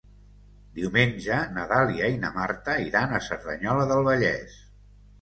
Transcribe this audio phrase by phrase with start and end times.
[0.79, 4.61] Diumenge na Dàlia i na Marta iran a Cerdanyola del Vallès.